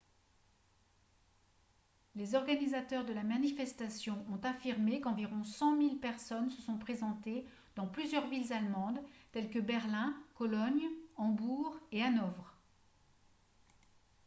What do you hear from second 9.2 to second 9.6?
telles que